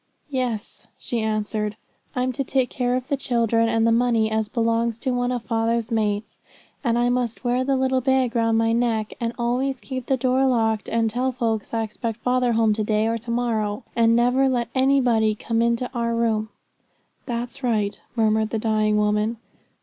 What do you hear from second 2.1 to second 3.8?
'I'm to take care of the children,